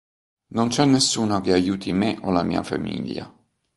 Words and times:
Non 0.55 0.69
c'è 0.69 0.83
nessuno 0.85 1.41
che 1.41 1.53
aiuti 1.53 1.93
me 1.93 2.17
o 2.23 2.31
la 2.31 2.41
mia 2.41 2.63
famiglia. 2.63 3.31